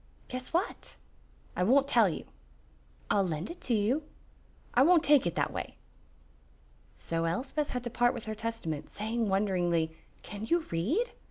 [0.29, 0.95] "Guess what?"
[1.55, 2.25] "I won't tell you."
[3.11, 4.01] "I'll lend it to you."
[4.73, 5.75] "I won't take it that way."
[6.97, 11.11] So Elspeth had to part with her Testament, saying wonderingly, "Can you read?"